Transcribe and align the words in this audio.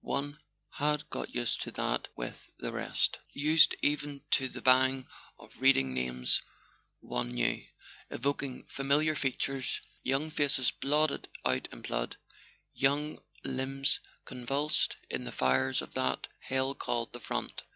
One 0.03 0.39
had 0.71 1.07
got 1.11 1.35
used 1.35 1.61
to 1.61 1.71
that 1.73 2.07
with 2.17 2.49
the 2.57 2.71
rest; 2.71 3.19
used 3.33 3.75
even 3.83 4.23
to 4.31 4.49
the 4.49 4.59
pang 4.59 5.05
of 5.37 5.53
reading 5.61 5.93
names 5.93 6.41
one 7.01 7.33
knew, 7.33 7.63
evoking 8.09 8.65
familiar 8.67 9.13
features, 9.13 9.79
young 10.01 10.31
faces 10.31 10.71
blotted 10.71 11.27
out 11.45 11.67
in 11.71 11.83
blood, 11.83 12.17
young 12.73 13.19
limbs 13.43 13.99
convulsed 14.25 14.95
in 15.11 15.23
the 15.23 15.31
fires 15.31 15.83
of 15.83 15.93
that 15.93 16.25
hell 16.39 16.73
called 16.73 17.13
"the 17.13 17.19
Front." 17.19 17.61